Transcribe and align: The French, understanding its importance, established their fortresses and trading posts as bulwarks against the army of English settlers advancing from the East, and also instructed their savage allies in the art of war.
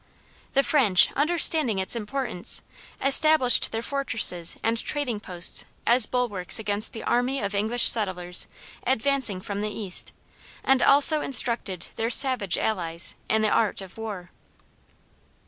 The 0.53 0.63
French, 0.63 1.11
understanding 1.15 1.77
its 1.77 1.95
importance, 1.95 2.63
established 3.03 3.71
their 3.71 3.83
fortresses 3.83 4.57
and 4.63 4.75
trading 4.79 5.19
posts 5.19 5.63
as 5.85 6.07
bulwarks 6.07 6.57
against 6.57 6.93
the 6.93 7.03
army 7.03 7.39
of 7.39 7.53
English 7.53 7.87
settlers 7.87 8.47
advancing 8.83 9.41
from 9.41 9.59
the 9.59 9.69
East, 9.69 10.11
and 10.63 10.81
also 10.81 11.21
instructed 11.21 11.85
their 11.97 12.09
savage 12.09 12.57
allies 12.57 13.13
in 13.29 13.43
the 13.43 13.51
art 13.51 13.79
of 13.79 13.95
war. 13.95 14.31